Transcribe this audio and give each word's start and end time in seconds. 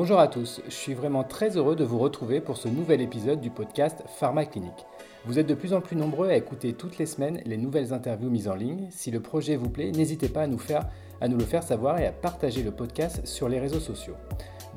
bonjour 0.00 0.18
à 0.18 0.28
tous, 0.28 0.62
je 0.64 0.70
suis 0.72 0.94
vraiment 0.94 1.24
très 1.24 1.58
heureux 1.58 1.76
de 1.76 1.84
vous 1.84 1.98
retrouver 1.98 2.40
pour 2.40 2.56
ce 2.56 2.68
nouvel 2.68 3.02
épisode 3.02 3.38
du 3.38 3.50
podcast 3.50 4.02
Pharma 4.16 4.46
Clinique. 4.46 4.86
Vous 5.26 5.38
êtes 5.38 5.46
de 5.46 5.52
plus 5.52 5.74
en 5.74 5.82
plus 5.82 5.94
nombreux 5.94 6.30
à 6.30 6.36
écouter 6.36 6.72
toutes 6.72 6.96
les 6.96 7.04
semaines 7.04 7.42
les 7.44 7.58
nouvelles 7.58 7.92
interviews 7.92 8.30
mises 8.30 8.48
en 8.48 8.54
ligne. 8.54 8.88
Si 8.90 9.10
le 9.10 9.20
projet 9.20 9.56
vous 9.56 9.68
plaît, 9.68 9.92
n'hésitez 9.92 10.30
pas 10.30 10.44
à 10.44 10.46
nous, 10.46 10.56
faire, 10.56 10.88
à 11.20 11.28
nous 11.28 11.36
le 11.36 11.44
faire 11.44 11.62
savoir 11.62 11.98
et 11.98 12.06
à 12.06 12.12
partager 12.12 12.62
le 12.62 12.70
podcast 12.70 13.26
sur 13.26 13.50
les 13.50 13.60
réseaux 13.60 13.78
sociaux. 13.78 14.14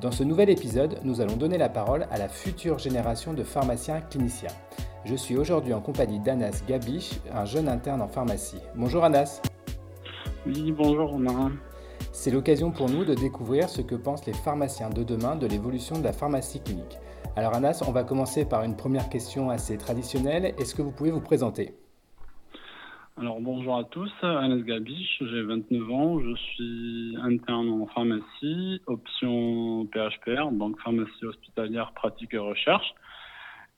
Dans 0.02 0.12
ce 0.12 0.26
nouvel 0.26 0.50
épisode, 0.50 1.00
nous 1.06 1.22
allons 1.22 1.38
donner 1.38 1.58
la 1.58 1.70
parole 1.70 2.06
à 2.12 2.18
la 2.18 2.28
future 2.28 2.78
génération 2.78 3.32
de 3.32 3.46
pharmaciens 3.46 4.02
cliniciens. 4.02 4.52
Je 5.06 5.16
suis 5.16 5.38
aujourd'hui 5.38 5.74
en 5.74 5.80
compagnie 5.80 6.20
d'Anas 6.20 6.64
Gabiche, 6.68 7.12
un 7.34 7.46
jeune 7.46 7.70
interne 7.70 8.02
en 8.02 8.10
pharmacie. 8.10 8.60
Bonjour 8.76 9.06
Anas. 9.06 9.42
Oui, 10.46 10.74
bonjour 10.74 11.12
Romain. 11.12 11.54
C'est 12.16 12.30
l'occasion 12.30 12.70
pour 12.70 12.92
nous 12.92 13.04
de 13.04 13.16
découvrir 13.16 13.68
ce 13.68 13.82
que 13.82 13.96
pensent 13.96 14.28
les 14.28 14.34
pharmaciens 14.34 14.92
de 14.92 15.04
demain 15.04 15.36
de 15.36 15.48
l'évolution 15.48 15.98
de 15.98 16.04
la 16.04 16.14
pharmacie 16.14 16.62
clinique. 16.64 17.00
Alors 17.36 17.56
Anas, 17.56 17.84
on 17.88 17.92
va 17.92 18.04
commencer 18.04 18.48
par 18.48 18.64
une 18.64 18.78
première 18.78 19.10
question 19.10 19.50
assez 19.50 19.80
traditionnelle. 19.80 20.54
Est-ce 20.60 20.76
que 20.76 20.84
vous 20.84 20.92
pouvez 20.92 21.10
vous 21.10 21.22
présenter? 21.22 21.74
Alors 23.18 23.42
bonjour 23.42 23.78
à 23.78 23.84
tous, 23.86 24.12
Anas 24.22 24.62
Gabiche, 24.62 25.22
j'ai 25.22 25.42
29 25.42 25.92
ans, 25.92 26.20
je 26.20 26.36
suis 26.36 27.18
interne 27.20 27.82
en 27.82 27.88
pharmacie, 27.88 28.80
option 28.86 29.88
PHPR, 29.88 30.52
donc 30.52 30.80
pharmacie 30.82 31.26
hospitalière 31.26 31.94
pratique 31.94 32.36
et 32.36 32.38
recherche. 32.38 32.94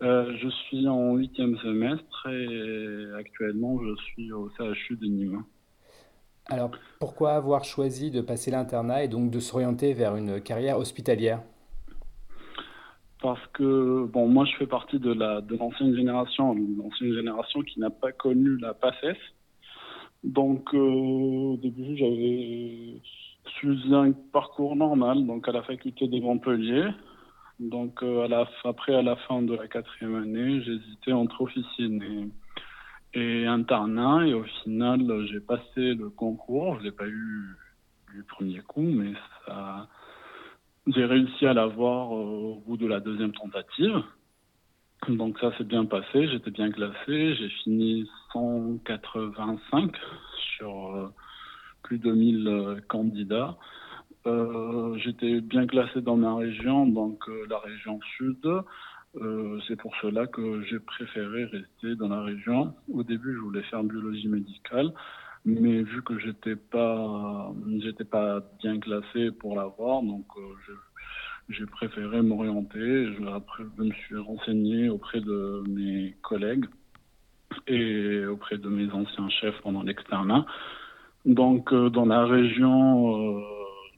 Euh, 0.03 0.35
je 0.41 0.49
suis 0.49 0.89
en 0.89 1.15
huitième 1.15 1.57
semestre 1.59 2.27
et 2.27 3.13
actuellement 3.17 3.79
je 3.81 3.95
suis 4.03 4.33
au 4.33 4.49
CHU 4.57 4.97
de 4.97 5.05
Nîmes. 5.05 5.43
Alors 6.47 6.71
pourquoi 6.99 7.31
avoir 7.33 7.63
choisi 7.63 8.11
de 8.11 8.21
passer 8.21 8.51
l'internat 8.51 9.03
et 9.03 9.07
donc 9.07 9.31
de 9.31 9.39
s'orienter 9.39 9.93
vers 9.93 10.15
une 10.15 10.39
carrière 10.41 10.77
hospitalière? 10.77 11.41
Parce 13.21 13.45
que 13.53 14.05
bon, 14.05 14.27
moi 14.27 14.45
je 14.45 14.55
fais 14.57 14.67
partie 14.67 14.99
de 14.99 15.11
la 15.11 15.41
de 15.41 15.57
l'ancienne 15.57 15.95
génération, 15.95 16.53
l'ancienne 16.53 17.13
génération 17.13 17.61
qui 17.61 17.79
n'a 17.79 17.89
pas 17.89 18.11
connu 18.11 18.57
la 18.57 18.75
PACES. 18.75 19.17
Donc 20.23 20.73
euh, 20.75 20.77
au 20.77 21.57
début 21.57 21.97
j'avais 21.97 23.01
suivi 23.57 23.95
un 23.95 24.11
parcours 24.11 24.75
normal, 24.75 25.25
donc 25.25 25.47
à 25.47 25.51
la 25.51 25.63
faculté 25.63 26.07
de 26.07 26.19
Montpellier. 26.19 26.89
Donc 27.59 28.03
euh, 28.03 28.27
après 28.63 28.93
à 28.93 29.01
la 29.01 29.15
fin 29.15 29.41
de 29.41 29.55
la 29.55 29.67
quatrième 29.67 30.15
année, 30.15 30.61
j'hésitais 30.61 31.13
entre 31.13 31.41
officine 31.41 32.03
et, 32.03 32.29
et 33.15 33.45
internat, 33.45 34.27
et 34.27 34.33
au 34.33 34.43
final 34.63 35.25
j'ai 35.27 35.39
passé 35.39 35.93
le 35.93 36.09
concours. 36.09 36.77
Je 36.79 36.85
l'ai 36.85 36.91
pas 36.91 37.07
eu 37.07 37.55
du 38.13 38.23
premier 38.23 38.59
coup, 38.59 38.81
mais 38.81 39.13
ça 39.45 39.87
j'ai 40.87 41.05
réussi 41.05 41.45
à 41.47 41.53
l'avoir 41.53 42.13
euh, 42.13 42.19
au 42.19 42.63
bout 42.65 42.77
de 42.77 42.85
la 42.85 42.99
deuxième 42.99 43.31
tentative. 43.31 44.03
Donc 45.09 45.39
ça 45.39 45.55
s'est 45.57 45.63
bien 45.63 45.85
passé, 45.85 46.27
j'étais 46.27 46.51
bien 46.51 46.71
classé, 46.71 47.35
j'ai 47.35 47.49
fini 47.63 48.07
185 48.33 49.91
sur 50.57 50.95
euh, 50.95 51.07
plus 51.83 51.97
de 51.99 52.11
1000 52.11 52.47
euh, 52.47 52.79
candidats. 52.87 53.57
J'étais 54.97 55.39
bien 55.39 55.67
classé 55.67 56.01
dans 56.01 56.17
ma 56.17 56.35
région, 56.35 56.87
donc 56.87 57.27
la 57.47 57.59
région 57.59 57.99
sud. 58.17 58.43
Euh, 59.21 59.59
c'est 59.67 59.77
pour 59.77 59.95
cela 60.01 60.27
que 60.27 60.61
j'ai 60.63 60.79
préféré 60.79 61.45
rester 61.45 61.95
dans 61.95 62.09
la 62.09 62.21
région. 62.21 62.73
Au 62.91 63.03
début, 63.03 63.33
je 63.33 63.39
voulais 63.39 63.63
faire 63.63 63.83
biologie 63.83 64.27
médicale, 64.27 64.91
mais 65.45 65.83
vu 65.83 66.01
que 66.03 66.19
j'étais 66.19 66.55
pas 66.55 67.53
pas 68.11 68.39
bien 68.59 68.79
classé 68.79 69.31
pour 69.31 69.55
l'avoir 69.55 70.01
donc 70.01 70.25
euh, 70.37 70.73
j'ai 71.49 71.65
préféré 71.67 72.21
m'orienter 72.21 73.13
je, 73.13 73.21
je 73.77 73.83
me 73.83 73.91
suis 73.91 74.17
renseigné 74.17 74.89
auprès 74.89 75.21
de 75.21 75.63
mes 75.67 76.15
collègues 76.23 76.65
et 77.67 78.25
auprès 78.25 78.57
de 78.57 78.69
mes 78.69 78.91
anciens 78.91 79.29
chefs 79.29 79.59
pendant 79.61 79.83
l'externat 79.83 80.45
donc 81.25 81.71
euh, 81.73 81.89
dans 81.89 82.05
la 82.05 82.25
région 82.25 83.39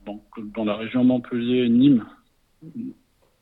donc 0.06 0.24
dans 0.54 0.66
la 0.66 0.76
région 0.76 1.06
Montpellier 1.06 1.70
Nîmes 1.70 2.06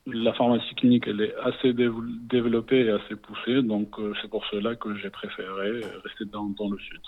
la 0.06 0.32
pharmacie 0.34 0.74
clinique 0.76 1.04
elle 1.06 1.20
est 1.20 1.34
assez 1.42 1.72
développée 1.72 2.86
et 2.86 2.90
assez 2.90 3.16
poussée 3.16 3.62
donc 3.62 3.98
euh, 3.98 4.12
c'est 4.20 4.28
pour 4.28 4.44
cela 4.46 4.76
que 4.76 4.96
j'ai 4.96 5.10
préféré 5.10 5.80
rester 6.04 6.24
dans, 6.26 6.46
dans 6.46 6.70
le 6.70 6.78
sud. 6.78 7.00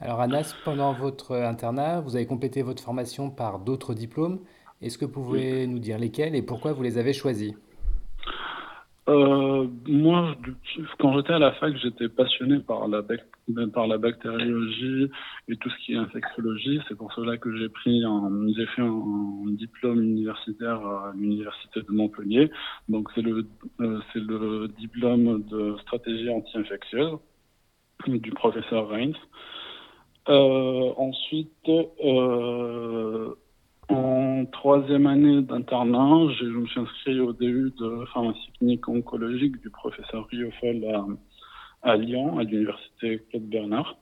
Alors 0.00 0.20
Anas, 0.20 0.54
pendant 0.64 0.92
votre 0.92 1.34
internat, 1.34 2.00
vous 2.00 2.14
avez 2.14 2.26
complété 2.26 2.62
votre 2.62 2.82
formation 2.82 3.30
par 3.30 3.58
d'autres 3.58 3.94
diplômes. 3.94 4.38
Est-ce 4.80 4.96
que 4.96 5.04
vous 5.04 5.10
pouvez 5.10 5.66
nous 5.66 5.80
dire 5.80 5.98
lesquels 5.98 6.36
et 6.36 6.42
pourquoi 6.42 6.72
vous 6.72 6.84
les 6.84 6.98
avez 6.98 7.12
choisis? 7.12 7.52
Euh, 9.08 9.66
moi, 9.88 10.36
quand 11.00 11.16
j'étais 11.16 11.32
à 11.32 11.40
la 11.40 11.52
fac, 11.52 11.74
j'étais 11.76 12.08
passionné 12.08 12.60
par 12.60 12.86
la, 12.86 13.02
par 13.72 13.86
la 13.86 13.98
bactériologie 13.98 15.10
et 15.48 15.56
tout 15.56 15.70
ce 15.70 15.76
qui 15.84 15.92
est 15.92 15.96
infectiologie. 15.96 16.80
C'est 16.88 16.96
pour 16.96 17.12
cela 17.12 17.36
que 17.36 17.56
j'ai 17.56 17.68
pris 17.68 18.02
j'ai 18.56 18.66
fait 18.66 18.82
un, 18.82 19.50
diplôme 19.50 20.02
universitaire 20.02 20.80
à 20.86 21.12
l'université 21.16 21.80
de 21.80 21.92
Montpellier. 21.92 22.50
Donc 22.88 23.08
c'est 23.14 23.22
le, 23.22 23.46
euh, 23.80 24.00
c'est 24.12 24.20
le 24.20 24.68
diplôme 24.78 25.42
de 25.44 25.76
stratégie 25.82 26.28
anti-infectieuse 26.30 27.18
du 28.06 28.30
professeur 28.30 28.88
Reins. 28.88 29.12
Euh, 30.28 30.92
ensuite, 30.96 31.68
euh, 31.68 33.34
en 33.88 34.44
troisième 34.52 35.06
année 35.06 35.40
d'internat, 35.42 36.32
je 36.38 36.44
me 36.44 36.66
suis 36.66 36.80
inscrit 36.80 37.20
au 37.20 37.32
début 37.32 37.72
de 37.78 38.04
pharmacie 38.12 38.52
clinique 38.58 38.86
oncologique 38.88 39.58
du 39.60 39.70
professeur 39.70 40.26
Riofol 40.30 40.84
à, 40.84 41.06
à 41.82 41.96
Lyon, 41.96 42.38
à 42.38 42.44
l'université 42.44 43.24
Claude 43.30 43.48
Bernard. 43.48 43.96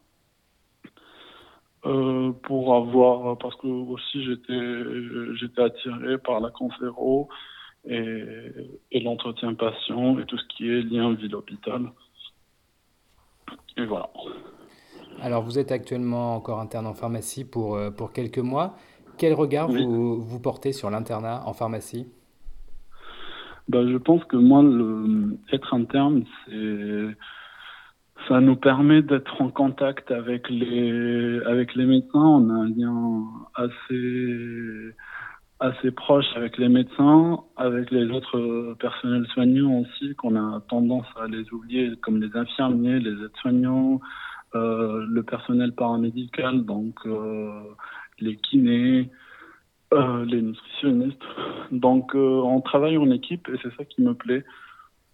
Euh, 1.85 2.33
pour 2.43 2.75
avoir, 2.75 3.39
parce 3.39 3.55
que 3.57 3.67
aussi 3.67 4.25
j'étais, 4.25 5.37
j'étais 5.37 5.63
attiré 5.63 6.19
par 6.19 6.41
la 6.41 6.51
cancéro 6.51 7.29
et, 7.85 8.25
et 8.91 9.01
l'entretien 9.01 9.55
patient 9.55 10.19
et 10.19 10.25
tout 10.27 10.37
ce 10.37 10.45
qui 10.49 10.69
est 10.69 10.83
lien 10.83 11.15
ville-hôpital. 11.15 11.93
Et 13.77 13.85
voilà. 13.85 14.11
Alors, 15.21 15.43
vous 15.43 15.59
êtes 15.59 15.73
actuellement 15.73 16.35
encore 16.35 16.61
interne 16.61 16.87
en 16.87 16.95
pharmacie 16.95 17.45
pour, 17.45 17.77
euh, 17.77 17.91
pour 17.91 18.13
quelques 18.13 18.39
mois. 18.39 18.77
Quel 19.19 19.33
regard 19.33 19.69
vous, 19.69 20.21
vous, 20.21 20.41
portez 20.41 20.73
sur 20.73 20.91
l'internat 20.91 21.43
en 21.47 21.55
pharmacie? 21.55 22.07
Ben, 23.69 23.89
Je 23.89 23.97
pense 23.97 24.25
que 24.25 24.37
moi, 24.37 24.63
le, 24.63 25.39
être 25.53 25.73
interne, 25.73 26.25
c'est 26.45 27.17
ça 28.29 28.41
nous 28.41 28.57
permet 28.57 29.03
d'être 29.03 29.41
en 29.41 29.51
contact 29.51 30.11
avec 30.11 30.49
les 30.49 31.41
avec 31.47 31.75
les 31.75 31.87
médecins. 31.87 32.19
On 32.19 32.51
a 32.51 32.55
un 32.55 32.69
lien 32.69 33.25
assez 33.55 34.95
assez 35.61 35.91
proche 35.91 36.27
avec 36.35 36.59
les 36.59 36.69
médecins, 36.69 37.41
avec 37.57 37.91
les 37.91 38.11
autres 38.11 38.75
personnels 38.79 39.27
soignants 39.33 39.81
aussi, 39.81 40.15
qu'on 40.17 40.37
a 40.37 40.61
tendance 40.69 41.07
à 41.17 41.27
les 41.27 41.51
oublier, 41.53 41.93
comme 42.03 42.21
les 42.21 42.37
infirmiers, 42.37 42.99
les 42.99 43.13
aides-soignants, 43.13 44.01
euh, 44.55 45.05
le 45.09 45.23
personnel 45.23 45.73
paramédical, 45.73 46.65
donc 46.65 46.95
euh, 47.07 47.61
les 48.21 48.37
kinés, 48.37 49.11
euh, 49.95 50.25
les 50.25 50.43
nutritionnistes. 50.43 51.25
Donc 51.73 52.15
on 52.15 52.61
travaille 52.61 52.99
en 52.99 53.11
équipe 53.11 53.49
et 53.49 53.59
c'est 53.63 53.75
ça 53.77 53.85
qui 53.85 54.03
me 54.03 54.15
plaît. 54.15 54.45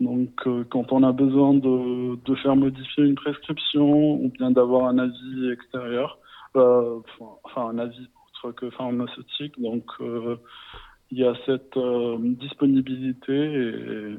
Donc 0.02 0.30
quand 0.70 0.92
on 0.92 1.02
a 1.02 1.12
besoin 1.12 1.54
de, 1.54 2.34
faire 2.42 2.56
modifier 2.56 3.04
une 3.04 3.14
prescription 3.14 4.14
ou 4.14 4.28
bien 4.30 4.50
d'avoir 4.50 4.86
un 4.88 4.98
avis 4.98 5.50
extérieur, 5.52 6.18
enfin 6.54 7.68
un 7.68 7.78
avis 7.78 8.08
autre 8.26 8.52
que 8.52 8.70
pharmaceutique, 8.70 9.60
donc 9.60 9.84
il 11.10 11.18
y 11.18 11.24
a 11.24 11.34
cette 11.46 11.78
disponibilité 12.40 14.18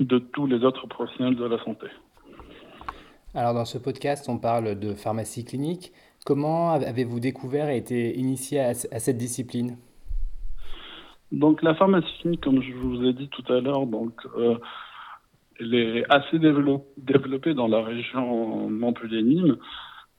de 0.00 0.18
tous 0.18 0.46
les 0.46 0.62
autres 0.64 0.86
professionnels 0.86 1.36
de 1.36 1.44
la 1.44 1.62
santé. 1.64 1.86
Alors 3.34 3.54
dans 3.54 3.64
ce 3.64 3.78
podcast, 3.78 4.28
on 4.28 4.38
parle 4.38 4.78
de 4.78 4.92
pharmacie 4.92 5.44
clinique. 5.44 5.92
Comment 6.26 6.72
avez-vous 6.72 7.18
découvert 7.18 7.68
et 7.70 7.78
été 7.78 8.18
initié 8.18 8.60
à, 8.60 8.74
cette 8.74 9.16
discipline? 9.16 9.78
Donc 11.32 11.62
la 11.62 11.74
pharmacie 11.74 12.38
comme 12.42 12.62
je 12.62 12.72
vous 12.74 13.04
ai 13.04 13.12
dit 13.14 13.28
tout 13.28 13.50
à 13.52 13.60
l'heure, 13.60 13.86
donc 13.86 14.14
euh, 14.36 14.56
elle 15.58 15.74
est 15.74 16.04
assez 16.12 16.38
développée 16.38 17.54
dans 17.54 17.68
la 17.68 17.82
région 17.82 18.68
Montpellier-Nîmes. 18.68 19.56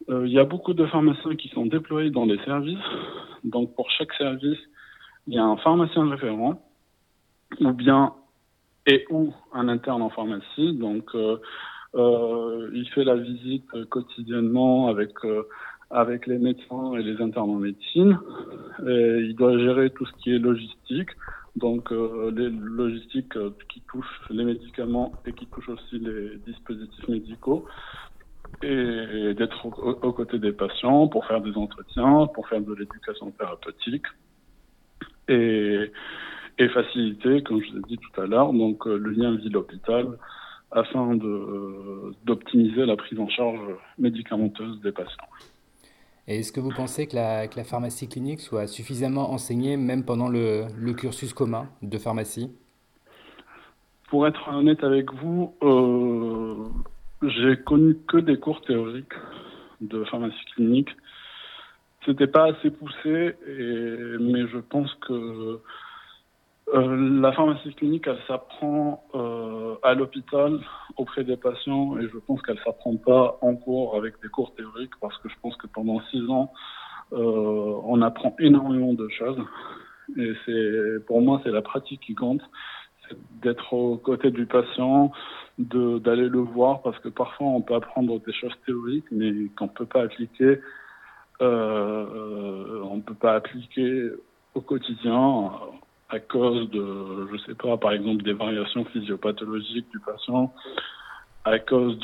Euh, 0.10 0.28
il 0.28 0.34
y 0.34 0.40
a 0.40 0.44
beaucoup 0.44 0.74
de 0.74 0.86
pharmaciens 0.86 1.36
qui 1.36 1.50
sont 1.50 1.66
déployés 1.66 2.10
dans 2.10 2.26
les 2.26 2.38
services. 2.44 2.78
Donc 3.44 3.76
pour 3.76 3.90
chaque 3.92 4.14
service, 4.14 4.60
il 5.28 5.36
y 5.36 5.38
a 5.38 5.44
un 5.44 5.58
pharmacien 5.58 6.10
référent 6.10 6.62
ou 7.60 7.72
bien 7.72 8.14
et 8.86 9.06
ou 9.10 9.34
un 9.54 9.68
interne 9.68 10.02
en 10.02 10.10
pharmacie. 10.10 10.74
Donc 10.74 11.14
euh, 11.16 11.38
euh, 11.96 12.72
il 12.74 12.90
fait 12.90 13.04
la 13.04 13.16
visite 13.16 13.70
quotidiennement 13.90 14.88
avec 14.88 15.12
euh, 15.26 15.44
avec 15.94 16.28
les 16.28 16.40
médecins 16.40 16.96
et 16.96 17.04
les 17.04 17.22
internes 17.22 17.52
en 17.52 17.60
médecine. 17.60 18.20
il 18.80 19.36
doit 19.38 19.58
gérer 19.58 19.90
tout 19.92 20.06
ce 20.06 20.14
qui 20.22 20.34
est 20.34 20.40
logistique, 20.40 21.10
donc 21.56 21.92
euh, 21.92 22.32
les 22.36 22.50
logistiques 22.50 23.38
euh, 23.38 23.52
qui 23.70 23.82
touchent 23.82 24.22
les 24.30 24.44
médicaments 24.44 25.14
et 25.26 25.34
qui 25.34 25.46
touchent 25.48 25.70
aussi 25.70 26.00
les 26.00 26.38
dispositifs 26.48 27.08
médicaux 27.08 27.66
et, 28.64 29.34
d'être 29.36 29.66
aux, 29.66 30.14
côtés 30.14 30.40
des 30.40 30.52
patients 30.52 31.08
pour 31.08 31.26
faire 31.26 31.42
des 31.42 31.56
entretiens, 31.56 32.28
pour 32.34 32.48
faire 32.48 32.62
de 32.62 32.74
l'éducation 32.74 33.32
thérapeutique 33.32 34.06
et, 35.28 35.92
faciliter, 36.74 37.44
comme 37.44 37.62
je 37.62 37.72
vous 37.72 37.78
ai 37.80 37.82
dit 37.88 37.98
tout 37.98 38.22
à 38.22 38.26
l'heure, 38.26 38.54
donc 38.54 38.88
euh, 38.88 38.98
le 38.98 39.12
lien 39.12 39.36
ville-hôpital 39.36 40.18
afin 40.72 41.16
d'optimiser 42.24 42.86
la 42.88 42.96
prise 42.96 43.20
en 43.20 43.30
charge 43.30 43.60
médicamenteuse 44.00 44.82
des 44.82 44.92
patients. 44.92 45.28
Et 46.28 46.40
est-ce 46.40 46.54
que 46.54 46.62
vous 46.62 46.72
pensez 46.72 47.08
que 47.08 47.16
la, 47.16 47.48
pharmacie 47.64 48.08
clinique 48.08 48.40
soit 48.40 48.68
suffisamment 48.68 49.32
enseignée, 49.32 49.76
même 49.76 50.06
pendant 50.06 50.30
le, 50.30 50.68
cursus 50.94 51.34
commun 51.34 51.68
de 51.82 51.98
pharmacie? 51.98 52.50
Pour 54.10 54.28
être 54.28 54.48
honnête 54.48 54.84
avec 54.84 55.12
vous, 55.14 55.54
euh, 55.64 56.66
j'ai 57.24 57.58
connu 57.58 57.98
que 58.08 58.18
des 58.18 58.38
cours 58.38 58.62
théoriques 58.62 59.14
de 59.82 60.04
pharmacie 60.06 60.46
clinique. 60.56 60.90
C'était 62.06 62.28
pas 62.28 62.46
assez 62.46 62.70
poussé, 62.70 63.36
mais 64.20 64.48
je 64.48 64.60
pense 64.60 64.94
que 65.08 65.60
euh, 66.70 67.20
la 67.22 67.34
pharmacie 67.34 67.74
clinique, 67.76 68.06
elle 68.08 68.20
s'apprend 68.28 69.04
euh, 69.16 69.76
à 69.84 69.94
l'hôpital 69.94 70.60
auprès 70.96 71.24
des 71.24 71.36
patients 71.36 71.98
et 71.98 72.08
je 72.08 72.18
pense 72.20 72.42
qu'elle 72.42 72.60
s'apprend 72.60 72.96
pas 72.96 73.38
en 73.42 73.56
cours 73.56 73.98
avec 73.98 74.22
des 74.22 74.30
cours 74.30 74.56
théoriques 74.56 74.94
parce 75.02 75.18
que 75.18 75.30
je 75.30 75.36
pense 75.42 75.58
que 75.58 75.68
pendant 75.68 76.02
six 76.10 76.26
ans, 76.30 76.54
euh, 77.12 77.82
on 77.84 78.02
apprend 78.02 78.34
énormément 78.40 78.94
de 78.94 79.08
choses. 79.10 79.38
Et 80.18 80.34
c'est 80.46 81.06
pour 81.06 81.22
moi 81.22 81.42
c'est 81.44 81.52
la 81.52 81.62
pratique 81.62 82.02
qui 82.02 82.16
compte, 82.16 82.42
c'est 83.08 83.18
d'être 83.42 83.74
aux 83.74 83.98
côtés 83.98 84.32
du 84.32 84.46
patient, 84.46 85.12
de 85.60 86.00
d'aller 86.00 86.30
le 86.30 86.40
voir 86.40 86.82
parce 86.82 86.98
que 87.00 87.10
parfois 87.10 87.48
on 87.48 87.62
peut 87.62 87.76
apprendre 87.76 88.20
des 88.22 88.34
choses 88.34 88.54
théoriques 88.66 89.12
mais 89.12 89.50
qu'on 89.58 89.68
peut 89.68 89.86
pas 89.86 90.04
appliquer, 90.04 90.60
euh, 91.42 92.82
on 92.90 93.02
peut 93.02 93.16
pas 93.16 93.36
appliquer 93.36 94.12
au 94.56 94.62
quotidien 94.62 95.52
à 96.14 96.20
cause 96.20 96.70
de, 96.70 97.28
je 97.32 97.38
sais 97.46 97.56
pas, 97.56 97.76
par 97.78 97.92
exemple 97.92 98.22
des 98.24 98.34
variations 98.34 98.86
physiopathologiques 98.86 99.90
du 99.90 100.00
patient, 100.00 100.54
à 101.44 101.58
cause 101.58 101.98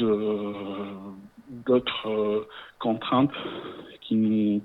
d'autres 1.68 2.10
euh, 2.10 2.48
contraintes 2.80 3.40
qui 4.02 4.16
nous 4.16 4.64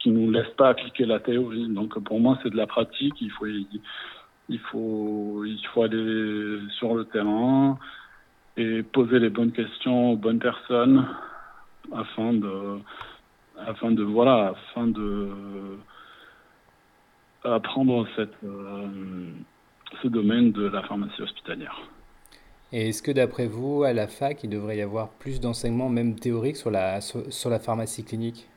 qui 0.00 0.10
nous 0.10 0.32
laissent 0.32 0.56
pas 0.56 0.70
appliquer 0.70 1.06
la 1.06 1.20
théorie. 1.20 1.68
Donc 1.68 1.96
pour 2.02 2.18
moi 2.18 2.36
c'est 2.42 2.50
de 2.50 2.56
la 2.56 2.66
pratique. 2.66 3.14
Il 3.20 3.30
faut 3.30 3.46
il 3.46 4.58
faut 4.70 5.44
il 5.44 5.64
faut 5.72 5.82
aller 5.84 6.58
sur 6.78 6.94
le 6.94 7.04
terrain 7.04 7.78
et 8.56 8.82
poser 8.82 9.20
les 9.20 9.30
bonnes 9.30 9.52
questions 9.52 10.12
aux 10.12 10.16
bonnes 10.16 10.40
personnes 10.40 11.06
afin 11.94 12.32
de 12.32 12.78
afin 13.58 13.92
de 13.92 14.02
voilà 14.02 14.54
afin 14.54 14.88
de 14.88 15.28
apprendre 17.44 18.06
cette, 18.16 18.32
euh, 18.44 18.86
ce 20.00 20.08
domaine 20.08 20.52
de 20.52 20.66
la 20.68 20.82
pharmacie 20.82 21.20
hospitalière. 21.22 21.80
Et 22.72 22.88
est-ce 22.88 23.02
que 23.02 23.10
d'après 23.10 23.46
vous, 23.46 23.82
à 23.82 23.92
la 23.92 24.06
fac, 24.06 24.42
il 24.44 24.50
devrait 24.50 24.78
y 24.78 24.82
avoir 24.82 25.10
plus 25.10 25.40
d'enseignements, 25.40 25.90
même 25.90 26.14
théoriques, 26.18 26.56
sur 26.56 26.70
la, 26.70 27.00
sur, 27.00 27.50
la 27.50 27.58
pharmacie 27.58 28.04
clinique? 28.04 28.48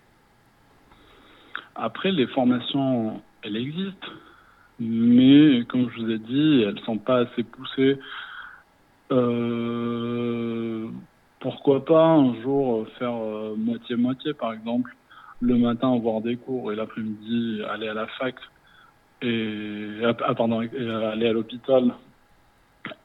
Après, 1.75 2.11
les 2.11 2.27
formations, 2.27 3.21
elles 3.43 3.57
existent, 3.57 4.07
mais 4.79 5.65
comme 5.65 5.89
je 5.89 6.01
vous 6.01 6.11
ai 6.11 6.19
dit, 6.19 6.63
elles 6.63 6.75
ne 6.75 6.79
sont 6.81 6.97
pas 6.97 7.19
assez 7.19 7.43
poussées. 7.43 7.99
Euh, 9.11 10.87
pourquoi 11.41 11.83
pas 11.83 12.05
un 12.05 12.41
jour 12.41 12.87
faire 12.97 13.13
euh, 13.13 13.55
moitié-moitié, 13.57 14.33
par 14.33 14.53
exemple, 14.53 14.95
le 15.41 15.57
matin 15.57 15.93
avoir 15.93 16.21
des 16.21 16.37
cours 16.37 16.71
et 16.71 16.75
l'après-midi 16.75 17.61
aller 17.69 17.89
à 17.89 17.93
la 17.93 18.07
fac 18.07 18.35
et 19.25 20.01
ah, 20.03 20.13
pardon, 20.13 20.59
aller 20.59 21.27
à 21.27 21.33
l'hôpital 21.33 21.93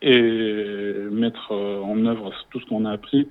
et 0.02 0.92
mettre 1.10 1.52
euh, 1.52 1.80
en 1.80 2.04
œuvre 2.06 2.32
tout 2.50 2.60
ce 2.60 2.66
qu'on 2.66 2.84
a 2.84 2.92
appris. 2.92 3.28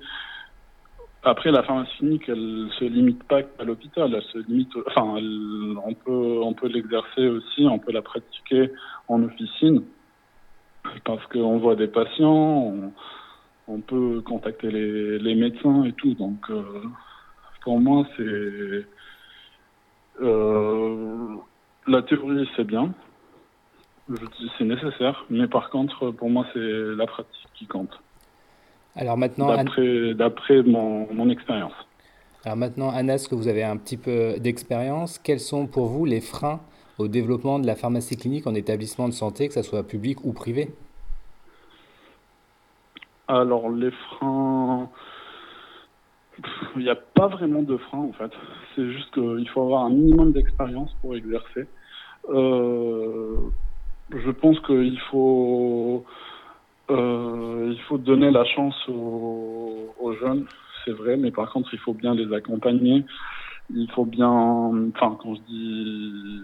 Après, 1.22 1.50
la 1.50 1.62
pharmacie 1.62 1.96
clinique, 1.98 2.28
elle 2.28 2.68
se 2.78 2.84
limite 2.84 3.22
pas 3.24 3.40
à 3.58 3.64
l'hôpital, 3.64 4.14
elle 4.14 4.22
se 4.22 4.38
limite, 4.48 4.70
enfin, 4.86 5.16
on 5.84 5.92
peut, 5.92 6.40
on 6.42 6.54
peut 6.54 6.68
l'exercer 6.68 7.28
aussi, 7.28 7.66
on 7.66 7.78
peut 7.78 7.92
la 7.92 8.00
pratiquer 8.00 8.70
en 9.06 9.22
officine, 9.22 9.82
parce 11.04 11.24
qu'on 11.26 11.58
voit 11.58 11.76
des 11.76 11.88
patients, 11.88 12.74
on, 13.68 13.80
peut 13.80 14.22
contacter 14.22 14.70
les, 14.70 15.34
médecins 15.34 15.84
et 15.84 15.92
tout. 15.92 16.14
Donc, 16.14 16.38
euh, 16.48 16.62
pour 17.62 17.78
moi, 17.78 18.06
c'est 18.16 18.86
euh, 20.22 20.89
la 21.90 22.02
théorie, 22.02 22.48
c'est 22.56 22.64
bien. 22.64 22.92
C'est 24.58 24.64
nécessaire. 24.64 25.24
Mais 25.30 25.46
par 25.46 25.70
contre, 25.70 26.10
pour 26.10 26.30
moi, 26.30 26.46
c'est 26.52 26.60
la 26.60 27.06
pratique 27.06 27.48
qui 27.54 27.66
compte. 27.66 28.00
Alors 28.96 29.16
maintenant, 29.16 29.48
d'après 29.54 30.62
mon, 30.62 31.12
mon 31.12 31.30
expérience. 31.30 31.72
Alors 32.44 32.56
maintenant, 32.56 32.90
Anna, 32.90 33.14
est-ce 33.14 33.28
que 33.28 33.34
vous 33.34 33.48
avez 33.48 33.62
un 33.62 33.76
petit 33.76 33.96
peu 33.96 34.34
d'expérience 34.38 35.18
Quels 35.18 35.40
sont 35.40 35.66
pour 35.66 35.86
vous 35.86 36.06
les 36.06 36.20
freins 36.20 36.60
au 36.98 37.06
développement 37.06 37.58
de 37.58 37.66
la 37.66 37.76
pharmacie 37.76 38.16
clinique 38.16 38.46
en 38.46 38.54
établissement 38.54 39.08
de 39.08 39.12
santé, 39.12 39.48
que 39.48 39.54
ce 39.54 39.62
soit 39.62 39.86
public 39.86 40.24
ou 40.24 40.32
privé? 40.32 40.70
Alors 43.28 43.70
les 43.70 43.90
freins, 43.90 44.88
il 46.76 46.82
n'y 46.82 46.90
a 46.90 46.96
pas 46.96 47.28
vraiment 47.28 47.62
de 47.62 47.76
freins 47.76 48.00
en 48.00 48.12
fait. 48.12 48.32
C'est 48.74 48.90
juste 48.90 49.12
qu'il 49.12 49.48
faut 49.50 49.62
avoir 49.62 49.84
un 49.84 49.90
minimum 49.90 50.32
d'expérience 50.32 50.90
pour 51.00 51.14
exercer. 51.14 51.66
Euh, 52.28 53.36
je 54.10 54.30
pense 54.30 54.58
qu'il 54.60 55.00
faut, 55.10 56.04
euh, 56.90 57.72
il 57.72 57.80
faut 57.82 57.98
donner 57.98 58.30
la 58.30 58.44
chance 58.44 58.76
aux, 58.88 60.12
jeunes, 60.20 60.44
c'est 60.84 60.92
vrai, 60.92 61.16
mais 61.16 61.30
par 61.30 61.50
contre, 61.52 61.72
il 61.72 61.78
faut 61.78 61.94
bien 61.94 62.14
les 62.14 62.32
accompagner. 62.34 63.04
Il 63.72 63.88
faut 63.92 64.04
bien, 64.04 64.28
enfin, 64.28 65.16
quand 65.22 65.36
je 65.36 65.40
dis 65.42 66.40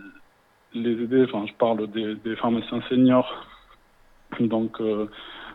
les 0.74 1.02
aider, 1.02 1.24
enfin, 1.24 1.44
je 1.46 1.52
parle 1.54 1.88
des, 1.88 2.36
pharmaciens 2.36 2.80
seniors, 2.88 3.46
donc 4.38 4.80
euh, 4.80 5.06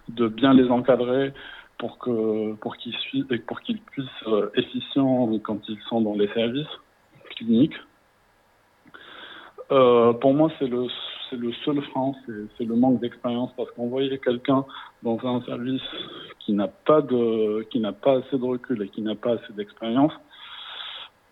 de 0.09 0.27
bien 0.27 0.53
les 0.53 0.69
encadrer 0.69 1.33
pour 1.77 1.97
que 1.97 2.53
pour 2.55 2.75
qu'ils 2.77 2.95
pour 3.47 3.61
qu'ils 3.61 3.79
puissent 3.79 4.05
être 4.27 4.51
efficients 4.55 5.31
quand 5.39 5.59
ils 5.69 5.79
sont 5.87 6.01
dans 6.01 6.15
les 6.15 6.27
services 6.29 6.67
cliniques. 7.35 7.79
Euh, 9.71 10.11
pour 10.13 10.33
moi, 10.33 10.51
c'est 10.59 10.67
le, 10.67 10.87
c'est 11.29 11.37
le 11.37 11.53
seul 11.65 11.81
frein, 11.81 12.13
c'est, 12.57 12.65
le 12.65 12.75
manque 12.75 12.99
d'expérience 12.99 13.51
parce 13.55 13.71
qu'envoyer 13.71 14.17
quelqu'un 14.19 14.65
dans 15.01 15.17
un 15.23 15.41
service 15.43 15.81
qui 16.39 16.53
n'a 16.53 16.67
pas 16.67 17.01
de, 17.01 17.63
qui 17.69 17.79
n'a 17.79 17.93
pas 17.93 18.17
assez 18.17 18.37
de 18.37 18.43
recul 18.43 18.81
et 18.81 18.89
qui 18.89 19.01
n'a 19.01 19.15
pas 19.15 19.33
assez 19.33 19.53
d'expérience, 19.53 20.11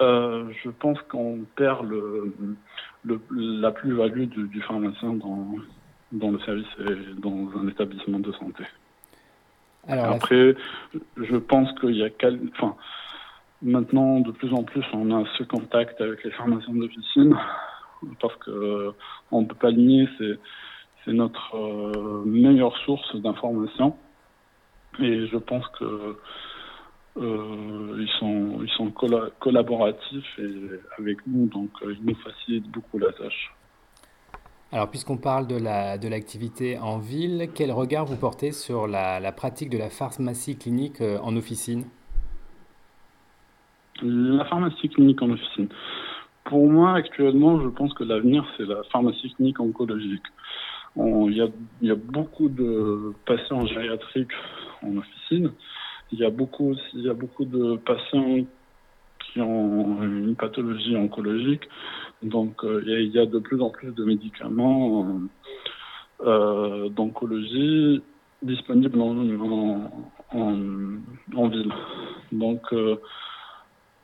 euh, 0.02 0.50
je 0.64 0.70
pense 0.70 0.98
qu'on 1.10 1.40
perd 1.58 1.90
le, 1.90 2.34
le 3.04 3.20
la 3.32 3.72
plus-value 3.72 4.24
du, 4.24 4.48
du, 4.48 4.62
pharmacien 4.62 5.14
dans, 5.14 5.56
dans 6.14 6.32
le 6.32 6.40
service 6.40 6.68
et 6.80 7.20
dans 7.20 7.50
un 7.58 7.68
établissement 7.68 8.20
de 8.20 8.32
santé. 8.34 8.64
Alors, 9.88 10.14
Après, 10.14 10.56
je 11.18 11.36
pense 11.36 11.72
qu'il 11.80 11.96
y 11.96 12.04
a, 12.04 12.10
enfin, 12.54 12.76
maintenant 13.62 14.22
de 14.22 14.32
plus 14.32 14.54
en 14.54 14.64
plus, 14.64 14.84
on 14.94 15.12
a 15.12 15.26
ce 15.38 15.44
contact 15.44 16.00
avec 16.00 16.24
les 16.24 16.32
pharmaciens 16.32 16.74
d'officine 16.74 17.36
parce 18.20 18.36
que 18.38 18.52
euh, 18.52 18.92
on 19.32 19.46
peut 19.46 19.56
pas 19.56 19.72
nier, 19.72 20.08
c'est 20.18 20.40
c'est 21.06 21.14
notre 21.14 21.56
euh, 21.56 22.24
meilleure 22.26 22.76
source 22.86 23.16
d'information 23.16 23.96
et 25.00 25.28
je 25.28 25.38
pense 25.38 25.66
que 25.80 26.18
euh, 27.18 27.98
ils 27.98 28.10
sont 28.20 28.60
ils 28.62 28.70
sont 28.72 28.92
collaboratifs 29.40 30.40
et 30.40 30.54
avec 30.98 31.20
nous 31.28 31.48
donc 31.48 31.70
ils 31.84 32.04
nous 32.04 32.16
facilitent 32.16 32.70
beaucoup 32.70 32.98
la 32.98 33.12
tâche. 33.14 33.54
Alors, 34.72 34.88
puisqu'on 34.92 35.18
parle 35.18 35.48
de 35.48 35.56
la 35.56 35.98
de 35.98 36.08
l'activité 36.08 36.78
en 36.78 37.00
ville, 37.00 37.50
quel 37.56 37.72
regard 37.72 38.06
vous 38.06 38.18
portez 38.18 38.52
sur 38.52 38.86
la, 38.86 39.20
la 39.20 39.32
pratique 39.32 39.72
de 39.72 39.80
la 39.80 39.90
pharmacie 39.90 40.58
clinique 40.58 41.02
en 41.02 41.36
officine? 41.36 41.86
La 44.04 44.46
pharmacie 44.46 44.90
clinique 44.90 45.22
en 45.24 45.32
officine. 45.32 45.70
Pour 46.50 46.68
moi, 46.68 46.96
actuellement, 46.96 47.62
je 47.62 47.68
pense 47.68 47.94
que 47.94 48.04
l'avenir, 48.04 48.44
c'est 48.58 48.66
la 48.66 48.82
pharmacie 48.92 49.32
clinique 49.36 49.60
oncologique. 49.60 50.24
Il 50.96 51.48
y 51.84 51.92
a, 51.92 51.96
beaucoup 51.96 52.50
de 52.50 53.14
patients 53.28 53.68
gériatriques 53.68 54.32
en 54.82 54.98
officine. 54.98 55.52
Il 56.12 56.18
y 56.18 56.26
a 56.26 56.32
beaucoup, 56.32 56.74
de 56.74 57.76
patients 57.78 58.48
qui 59.20 59.42
ont 59.42 60.02
une 60.02 60.36
pathologie 60.36 60.96
oncologique. 60.96 61.70
Donc, 62.24 62.62
il 62.64 63.12
y, 63.14 63.20
a 63.20 63.28
de 63.28 63.38
plus 63.38 63.62
en 63.62 63.70
plus 63.70 63.92
de 63.92 64.04
médicaments 64.04 65.20
d'oncologie 66.20 68.02
disponibles 68.42 69.00
en, 69.00 69.92
en, 70.34 71.48
ville. 71.48 71.72
Donc, 72.32 72.64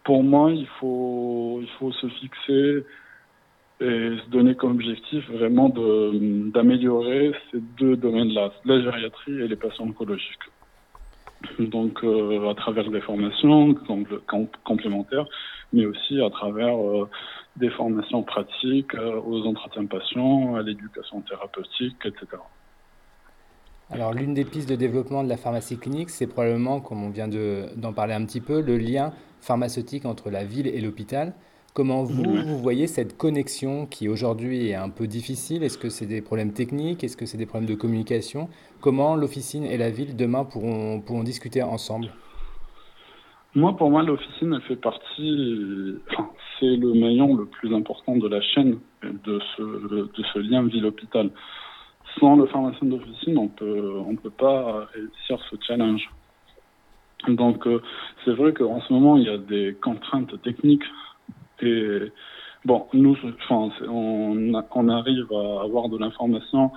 pour 0.06 0.24
moi, 0.24 0.52
il 0.52 0.68
faut, 0.80 1.60
il 1.62 1.70
faut 1.80 1.92
se 1.92 2.08
fixer 2.08 2.86
et 3.82 4.18
se 4.24 4.30
donner 4.30 4.56
comme 4.56 4.72
objectif 4.72 5.30
vraiment 5.30 5.68
d'améliorer 5.70 7.34
ces 7.52 7.60
deux 7.78 7.98
domaines-là, 7.98 8.54
la 8.64 8.82
gériatrie 8.82 9.42
et 9.42 9.48
les 9.48 9.56
patients 9.58 9.86
oncologiques. 9.86 10.48
Donc 11.60 12.04
euh, 12.04 12.50
à 12.50 12.56
travers 12.56 12.90
des 12.90 13.02
formations 13.02 13.76
complémentaires, 14.64 15.26
mais 15.74 15.86
aussi 15.86 16.22
à 16.22 16.30
travers 16.30 16.78
euh, 16.78 17.10
des 17.58 17.70
formations 17.72 18.24
pratiques 18.24 18.96
euh, 18.96 19.20
aux 19.26 19.46
entretiens 19.46 19.86
patients, 19.86 20.56
à 20.56 20.62
l'éducation 20.62 21.22
thérapeutique, 21.22 21.98
etc. 22.06 22.26
Alors 23.92 24.14
l'une 24.14 24.34
des 24.34 24.46
pistes 24.46 24.70
de 24.70 24.76
développement 24.76 25.24
de 25.24 25.30
la 25.30 25.38
pharmacie 25.38 25.78
clinique, 25.78 26.10
c'est 26.10 26.28
probablement, 26.28 26.80
comme 26.80 27.04
on 27.04 27.10
vient 27.10 27.28
d'en 27.28 27.94
parler 27.94 28.14
un 28.14 28.26
petit 28.26 28.42
peu, 28.42 28.62
le 28.62 28.78
lien 28.78 29.14
pharmaceutique 29.42 30.06
entre 30.06 30.32
la 30.32 30.44
ville 30.44 30.68
et 30.68 30.82
l'hôpital. 30.82 31.34
Comment 31.76 32.04
vous, 32.04 32.24
vous 32.24 32.58
voyez 32.58 32.88
cette 32.88 33.18
connexion 33.18 33.86
qui 33.86 34.08
aujourd'hui 34.08 34.70
est 34.70 34.76
un 34.76 34.90
peu 34.90 35.08
difficile? 35.08 35.62
Est-ce 35.62 35.78
que 35.78 35.90
c'est 35.90 36.06
des 36.06 36.22
problèmes 36.22 36.54
techniques? 36.54 37.04
Est-ce 37.04 37.18
que 37.18 37.26
c'est 37.26 37.38
des 37.38 37.46
problèmes 37.46 37.70
de 37.70 37.76
communication? 37.76 38.50
Comment 38.80 39.16
l'officine 39.16 39.66
et 39.66 39.78
la 39.78 39.90
ville 39.90 40.16
demain 40.16 40.46
pourront, 40.46 41.02
pourront 41.02 41.24
discuter 41.24 41.62
ensemble? 41.62 42.08
Moi, 43.56 43.76
pour 43.78 43.92
moi, 43.92 44.04
l'officine, 44.04 44.54
elle 44.54 44.62
fait 44.62 44.76
partie, 44.78 45.96
enfin, 46.10 46.30
c'est 46.60 46.76
le 46.76 46.94
maillon 46.94 47.36
le 47.36 47.46
plus 47.46 47.74
important 47.76 48.16
de 48.16 48.28
la 48.28 48.42
chaîne 48.42 48.80
de 49.04 49.40
ce, 49.56 49.62
de 49.62 50.24
ce 50.34 50.40
lien 50.40 50.64
ville-hôpital. 50.64 51.30
Sans 52.20 52.36
le 52.36 52.46
pharmacien 52.48 52.88
d'officine, 52.88 53.38
on 53.38 53.48
peut, 53.48 53.94
on 54.08 54.16
peut 54.16 54.30
pas 54.30 54.88
réussir 54.94 55.40
ce 55.50 55.56
challenge. 55.66 56.10
Donc, 57.28 57.66
euh, 57.68 57.82
c'est 58.24 58.34
vrai 58.34 58.54
qu'en 58.54 58.82
ce 58.82 58.94
moment, 58.94 59.18
il 59.18 59.24
y 59.24 59.30
a 59.30 59.38
des 59.38 59.76
contraintes 59.82 60.42
techniques 60.42 60.84
et 61.62 62.12
bon, 62.66 62.88
nous, 62.94 63.16
on 63.50 64.90
arrive 64.90 65.28
à 65.34 65.64
avoir 65.64 65.90
de 65.90 65.98
l'information 65.98 66.72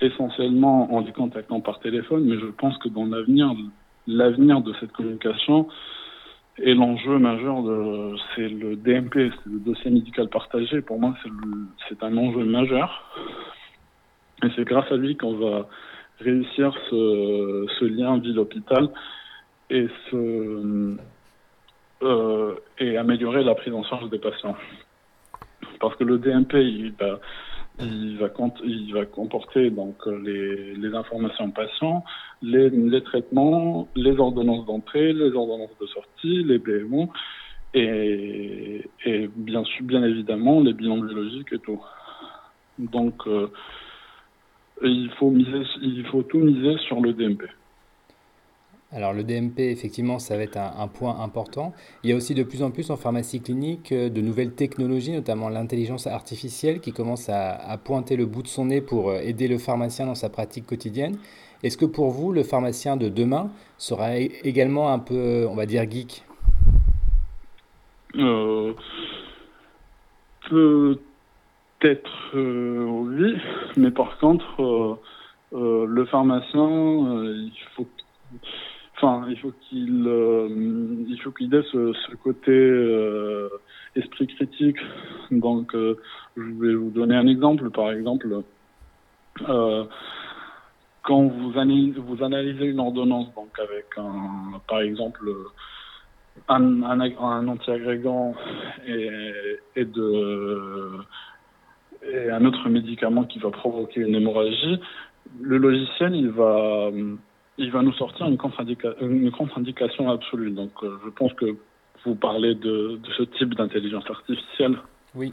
essentiellement 0.00 0.92
en 0.94 1.00
les 1.00 1.12
contactant 1.12 1.60
par 1.60 1.80
téléphone, 1.80 2.24
mais 2.24 2.38
je 2.38 2.46
pense 2.46 2.76
que 2.78 2.88
dans 2.88 3.04
l'avenir, 3.04 3.52
l'avenir 4.06 4.60
de 4.60 4.72
cette 4.80 4.92
communication 4.92 5.68
et 6.58 6.74
l'enjeu 6.74 7.18
majeur 7.18 7.62
de, 7.62 8.16
c'est 8.34 8.48
le 8.48 8.76
DMP, 8.76 9.14
c'est 9.14 9.50
le 9.50 9.60
dossier 9.60 9.90
médical 9.90 10.28
partagé. 10.28 10.82
Pour 10.82 11.00
moi, 11.00 11.14
c'est, 11.22 11.30
c'est 11.88 12.02
un 12.02 12.16
enjeu 12.16 12.44
majeur. 12.44 13.02
Et 14.44 14.48
c'est 14.56 14.64
grâce 14.64 14.90
à 14.90 14.96
lui 14.96 15.16
qu'on 15.16 15.34
va 15.34 15.68
réussir 16.18 16.74
ce, 16.90 17.84
lien 17.84 18.18
ville-hôpital 18.18 18.88
euh, 22.02 22.54
et 22.78 22.96
améliorer 22.96 23.44
la 23.44 23.54
prise 23.54 23.74
en 23.74 23.84
charge 23.84 24.08
des 24.10 24.18
patients. 24.18 24.56
Parce 25.80 25.96
que 25.96 26.04
le 26.04 26.18
DMP, 26.18 26.54
il 26.54 28.18
va, 28.18 28.28
comporter 29.06 29.70
donc 29.70 29.96
les, 30.06 30.74
les 30.74 30.94
informations 30.94 31.50
patients, 31.50 32.04
les, 32.42 33.02
traitements, 33.02 33.88
les 33.94 34.18
ordonnances 34.18 34.66
d'entrée, 34.66 35.12
les 35.12 35.32
ordonnances 35.32 35.76
de 35.80 35.86
sortie, 35.86 36.44
les 36.44 36.58
BMO 36.58 37.10
et, 37.72 38.84
et 39.04 39.30
bien 39.34 39.62
bien 39.82 40.02
évidemment, 40.02 40.60
les 40.60 40.72
bilans 40.72 40.98
biologiques 40.98 41.52
et 41.52 41.58
tout. 41.58 41.80
Donc, 42.78 43.26
euh, 43.26 43.48
il 44.82 45.10
faut 45.18 45.30
miser, 45.30 45.62
il 45.82 46.04
faut 46.06 46.22
tout 46.22 46.38
miser 46.38 46.76
sur 46.78 47.00
le 47.00 47.12
DMP. 47.12 47.44
Alors 48.92 49.12
le 49.12 49.22
DMP, 49.22 49.60
effectivement, 49.60 50.18
ça 50.18 50.36
va 50.36 50.42
être 50.42 50.56
un, 50.56 50.88
point 50.88 51.20
important. 51.20 51.72
Il 52.02 52.10
y 52.10 52.12
a 52.12 52.16
aussi 52.16 52.34
de 52.34 52.42
plus 52.42 52.62
en 52.62 52.72
plus 52.72 52.90
en 52.90 52.96
pharmacie 52.96 53.40
clinique 53.40 53.92
euh, 53.92 54.08
de 54.08 54.20
nouvelles 54.20 54.52
technologies, 54.52 55.12
notamment 55.12 55.48
l'intelligence 55.48 56.08
artificielle 56.08 56.80
qui 56.80 56.92
commence 56.92 57.28
à, 57.28 57.78
pointer 57.84 58.16
le 58.16 58.26
bout 58.26 58.42
de 58.42 58.48
son 58.48 58.64
nez 58.66 58.80
pour 58.80 59.10
euh, 59.10 59.20
aider 59.20 59.46
le 59.46 59.58
pharmacien 59.58 60.06
dans 60.06 60.16
sa 60.16 60.28
pratique 60.28 60.66
quotidienne. 60.66 61.18
Est-ce 61.62 61.76
que 61.76 61.84
pour 61.84 62.10
vous, 62.10 62.32
le 62.32 62.42
pharmacien 62.42 62.96
de 62.96 63.08
demain 63.08 63.50
sera 63.78 64.16
également 64.16 64.92
un 64.92 64.98
peu, 64.98 65.46
on 65.48 65.54
va 65.54 65.66
dire, 65.66 65.88
geek? 65.88 66.24
Euh, 68.16 68.74
Peut-être 71.80 72.10
oui, 72.34 73.36
mais 73.76 73.90
par 73.90 74.18
contre, 74.18 74.98
le 75.52 76.04
pharmacien, 76.06 77.24
il 77.24 77.52
faut 77.74 77.86
Enfin, 79.02 79.24
il 79.30 79.38
faut 79.38 79.52
qu'il 79.62 80.06
euh, 80.06 80.46
il 81.08 81.18
faut 81.22 81.30
qu'il 81.30 81.54
ait 81.54 81.62
ce, 81.72 81.94
ce 81.94 82.16
côté 82.16 82.50
euh, 82.50 83.48
esprit 83.96 84.26
critique. 84.26 84.76
Donc, 85.30 85.74
euh, 85.74 85.96
je 86.36 86.42
vais 86.42 86.74
vous 86.74 86.90
donner 86.90 87.16
un 87.16 87.26
exemple. 87.26 87.70
Par 87.70 87.92
exemple, 87.92 88.42
quand 91.02 91.22
vous 91.28 91.58
analysez, 91.58 91.98
vous 91.98 92.22
analysez 92.22 92.66
une 92.66 92.80
ordonnance, 92.80 93.34
donc 93.34 93.58
avec 93.58 93.86
un, 93.96 94.60
par 94.68 94.82
exemple, 94.82 95.30
un, 96.48 96.82
un, 96.82 97.00
un 97.00 97.48
antiagrégant 97.48 98.34
et, 98.86 99.08
et 99.76 99.84
de 99.86 100.90
et 102.02 102.30
un 102.30 102.44
autre 102.44 102.68
médicament 102.68 103.24
qui 103.24 103.38
va 103.38 103.50
provoquer 103.50 104.00
une 104.00 104.14
hémorragie, 104.14 104.80
le 105.40 105.58
logiciel 105.58 106.14
il 106.14 106.30
va 106.30 106.90
il 107.60 107.70
va 107.70 107.82
nous 107.82 107.92
sortir 107.92 108.26
une 108.26 108.38
contre-indication 108.38 110.10
absolue. 110.10 110.50
Donc, 110.50 110.70
euh, 110.82 110.96
je 111.04 111.10
pense 111.10 111.32
que 111.34 111.56
vous 112.04 112.14
parlez 112.14 112.54
de, 112.54 112.98
ce 113.16 113.22
type 113.22 113.54
d'intelligence 113.54 114.08
artificielle. 114.08 114.78
Oui. 115.14 115.32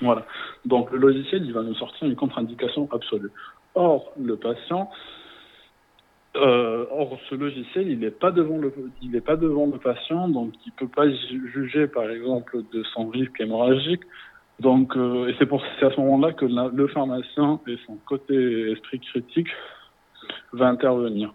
Voilà. 0.00 0.26
Donc, 0.64 0.90
le 0.90 0.98
logiciel, 0.98 1.44
il 1.44 1.52
va 1.52 1.62
nous 1.62 1.74
sortir 1.74 2.08
une 2.08 2.16
contre-indication 2.16 2.88
absolue. 2.90 3.30
Or, 3.74 4.12
le 4.18 4.36
patient, 4.36 4.90
euh, 6.36 6.86
or, 6.90 7.18
ce 7.28 7.34
logiciel, 7.34 7.88
il 7.88 7.98
n'est 7.98 8.10
pas 8.10 8.30
devant 8.30 8.56
le, 8.56 8.72
il 9.02 9.10
n'est 9.10 9.20
pas 9.20 9.36
devant 9.36 9.66
le 9.66 9.78
patient, 9.78 10.28
donc 10.28 10.54
il 10.64 10.72
peut 10.72 10.88
pas 10.88 11.08
juger, 11.52 11.86
par 11.86 12.08
exemple, 12.08 12.62
de 12.72 12.82
son 12.94 13.08
risque 13.08 13.40
hémorragique. 13.40 14.02
Donc, 14.60 14.96
euh, 14.96 15.28
et 15.28 15.34
c'est 15.38 15.46
pour 15.46 15.62
à 15.62 15.90
ce 15.90 16.00
moment-là 16.00 16.32
que 16.32 16.44
le 16.46 16.86
pharmacien 16.88 17.60
et 17.66 17.76
son 17.86 17.96
côté 18.06 18.70
esprit 18.72 19.00
critique 19.00 19.48
va 20.52 20.68
intervenir. 20.68 21.32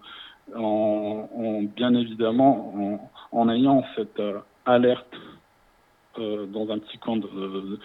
En, 0.55 1.61
bien 1.75 1.93
évidemment 1.93 3.11
en, 3.31 3.49
ayant 3.49 3.83
cette 3.95 4.19
euh, 4.19 4.39
alerte 4.65 5.15
euh, 6.17 6.47
dans 6.47 6.71
un 6.71 6.79
petit 6.79 6.97
coin 6.97 7.17
de, 7.17 7.79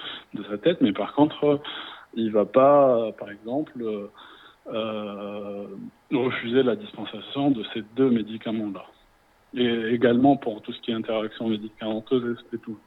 sa 0.49 0.57
tête, 0.57 0.81
mais 0.81 0.93
par 0.93 1.15
contre, 1.15 1.61
il 2.15 2.33
va 2.33 2.47
pas, 2.47 3.13
par 3.19 3.31
exemple, 3.31 3.85
euh, 4.73 5.67
refuser 6.11 6.63
la 6.63 6.77
dispensation 6.77 7.51
de 7.51 7.63
ces 7.75 7.83
deux 7.97 8.09
médicaments-là. 8.11 8.87
Et 9.53 9.95
également 9.95 10.37
pour 10.37 10.63
tout 10.63 10.73
ce 10.73 10.81
qui 10.81 10.91
est 10.91 10.95
interaction 10.95 11.49
médicamenteuse 11.49 12.39
et 12.53 12.59
tout. 12.59 12.79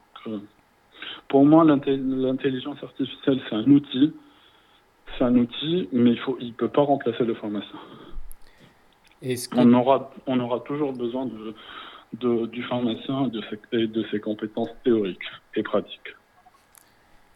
Pour 1.30 1.46
moi, 1.46 1.64
l'intelligence 1.64 2.82
artificielle, 2.84 3.42
c'est 3.50 3.56
un 3.56 3.70
outil. 3.70 4.14
C'est 5.18 5.24
un 5.24 5.36
outil, 5.36 5.90
mais 5.92 6.12
il 6.12 6.20
il 6.42 6.54
peut 6.54 6.68
pas 6.68 6.84
remplacer 6.84 7.24
le 7.24 7.34
pharmacien 7.34 7.80
on, 9.56 9.74
aura, 9.74 10.12
on 10.26 10.40
aura 10.40 10.60
toujours 10.62 10.94
besoin 10.94 11.26
de, 11.26 11.54
de 12.14 12.46
du 12.48 12.64
pharmacien 12.64 13.26
et 13.26 13.30
de, 13.30 13.42
ses, 13.50 13.88
de 13.88 14.06
ses 14.12 14.20
compétences 14.20 14.70
théoriques 14.84 15.20
et 15.56 15.64
pratiques. 15.64 16.16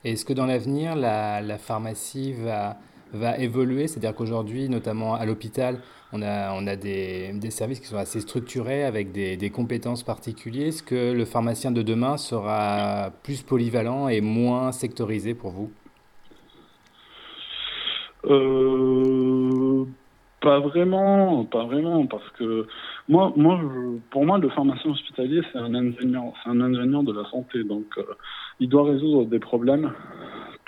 Est-ce 0.03 0.25
que 0.25 0.33
dans 0.33 0.45
l'avenir, 0.45 0.95
la, 0.95 1.41
la, 1.41 1.57
pharmacie 1.57 2.33
va, 2.33 2.77
va 3.13 3.37
évoluer. 3.37 3.87
C'est-à-dire 3.87 4.15
qu'aujourd'hui, 4.15 4.69
notamment 4.69 5.15
à 5.15 5.25
l'hôpital, 5.25 5.79
on 6.13 6.21
a, 6.21 6.53
on 6.53 6.67
a 6.67 6.75
des, 6.75 7.31
des, 7.33 7.51
services 7.51 7.79
qui 7.79 7.87
sont 7.87 7.97
assez 7.97 8.19
structurés 8.19 8.83
avec 8.83 9.11
des, 9.11 9.37
des 9.37 9.49
compétences 9.49 10.03
particulières. 10.03 10.67
Est-ce 10.67 10.83
que 10.83 11.13
le 11.13 11.25
pharmacien 11.25 11.71
de 11.71 11.81
demain 11.81 12.17
sera 12.17 13.11
plus 13.23 13.41
polyvalent 13.43 14.09
et 14.09 14.21
moins 14.21 14.71
sectorisé 14.71 15.33
pour 15.33 15.51
vous? 15.51 15.71
Euh, 18.25 19.85
pas 20.41 20.59
vraiment, 20.59 21.45
pas 21.45 21.65
vraiment, 21.65 22.05
parce 22.07 22.27
que 22.31 22.67
moi, 23.07 23.31
moi, 23.35 23.59
pour 24.09 24.25
moi, 24.25 24.37
le 24.37 24.49
pharmacien 24.49 24.91
hospitalier, 24.91 25.41
c'est 25.51 25.59
un 25.59 25.73
ingénieur, 25.73 26.33
c'est 26.43 26.49
un 26.49 26.61
ingénieur 26.61 27.03
de 27.03 27.13
la 27.13 27.29
santé, 27.29 27.63
donc 27.63 27.85
euh, 27.97 28.03
il 28.59 28.69
doit 28.69 28.83
résoudre 28.83 29.25
des 29.25 29.39
problèmes 29.39 29.91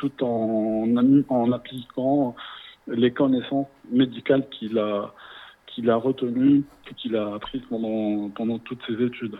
tout 0.10 0.24
en, 0.25 1.51
appliquant 1.51 2.36
les 2.88 3.12
connaissances 3.12 3.67
médicales 3.89 4.48
qu'il 4.50 4.77
a, 4.77 5.13
qu'il 5.67 5.89
a 5.89 5.95
retenues, 5.95 6.63
qu'il 6.98 7.15
a 7.15 7.36
apprises 7.36 7.63
pendant, 7.69 8.29
pendant 8.29 8.60
toutes 8.60 8.81
ses 8.86 9.01
études. 9.01 9.38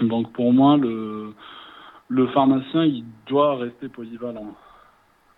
Donc 0.00 0.32
pour 0.32 0.52
moi, 0.52 0.76
le, 0.78 1.34
le 2.08 2.26
pharmacien, 2.28 2.84
il 2.84 3.04
doit 3.26 3.56
rester 3.56 3.88
polyvalent. 3.88 4.54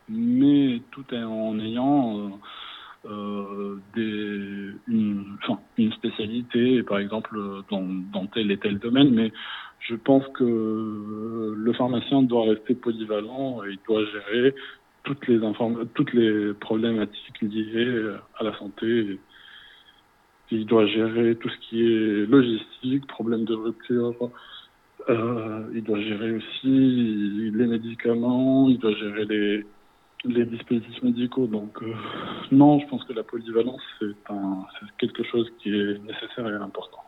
Mais 0.08 0.82
tout 0.90 1.04
en 1.14 1.58
ayant 1.58 2.18
euh, 2.18 2.30
une 3.06 3.10
par 6.86 6.98
exemple 6.98 7.38
dans, 7.70 7.86
dans 8.12 8.26
tel 8.26 8.50
et 8.50 8.58
tel 8.58 8.78
domaine. 8.78 9.10
Mais 9.10 9.32
je 9.80 9.94
pense 9.94 10.26
que 10.28 11.54
le 11.56 11.72
pharmacien 11.72 12.22
doit 12.22 12.46
rester 12.48 12.74
polyvalent 12.74 13.62
et 13.64 13.72
il 13.72 13.78
doit 13.86 14.04
gérer 14.04 14.54
toutes 15.04 15.26
les 15.26 15.40
toutes 15.94 16.12
les 16.12 16.54
problématiques 16.54 17.40
liées 17.42 18.14
à 18.38 18.44
la 18.44 18.56
santé. 18.58 19.18
Il 20.50 20.66
doit 20.66 20.86
gérer 20.86 21.34
tout 21.36 21.48
ce 21.48 21.58
qui 21.68 21.82
est 21.82 22.26
logistique, 22.26 23.06
problème 23.06 23.44
de 23.44 23.54
rupture. 23.54 24.30
Euh, 25.08 25.64
il 25.74 25.82
doit 25.82 26.00
gérer 26.00 26.32
aussi 26.32 27.50
les 27.54 27.66
médicaments. 27.66 28.68
Il 28.68 28.78
doit 28.78 28.94
gérer 28.94 29.24
les 29.24 29.66
les 30.24 30.44
dispositifs 30.44 31.02
médicaux. 31.02 31.46
Donc 31.46 31.82
euh, 31.82 31.94
non, 32.50 32.78
je 32.80 32.86
pense 32.86 33.04
que 33.04 33.12
la 33.12 33.22
polyvalence 33.22 33.80
c'est 34.00 34.14
quelque 34.98 35.22
chose 35.24 35.50
qui 35.58 35.70
est 35.70 35.98
nécessaire 36.04 36.46
et 36.48 36.54
important. 36.54 37.02